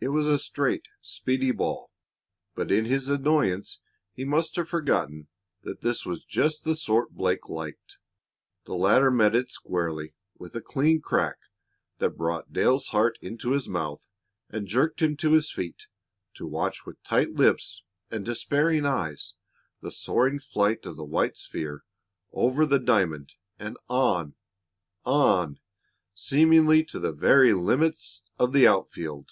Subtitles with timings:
[0.00, 1.90] It was a straight, speedy ball,
[2.54, 3.80] but in his annoyance
[4.12, 5.26] he must have forgotten
[5.64, 7.98] that this was just the sort Blake liked.
[8.64, 11.38] The latter met it squarely with a clean crack
[11.98, 14.08] that brought Dale's heart into his mouth
[14.48, 15.88] and jerked him to his feet
[16.34, 19.34] to watch with tight lips and despairing eyes
[19.80, 21.82] the soaring flight of the white sphere
[22.30, 24.36] over the diamond and on
[25.04, 25.58] on
[26.14, 29.30] seemingly to the very limits of the outfield!